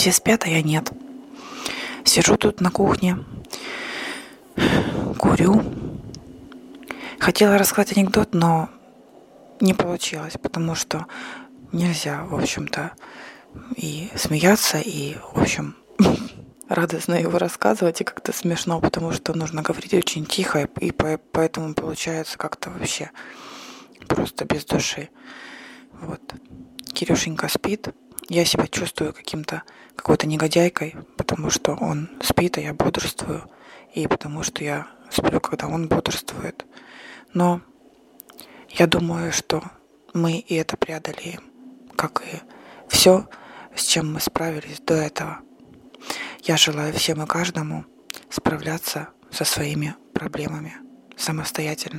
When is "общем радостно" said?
15.42-17.16